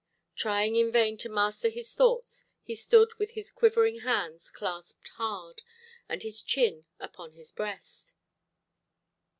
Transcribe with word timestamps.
Trying 0.35 0.75
in 0.77 0.91
vain 0.91 1.15
to 1.19 1.29
master 1.29 1.69
his 1.69 1.93
thoughts, 1.93 2.45
he 2.63 2.73
stood 2.73 3.13
with 3.19 3.33
his 3.35 3.51
quivering 3.51 3.99
hands 3.99 4.49
clasped 4.49 5.09
hard, 5.09 5.61
and 6.09 6.23
his 6.23 6.41
chin 6.41 6.85
upon 6.99 7.33
his 7.33 7.51
breast. 7.51 8.15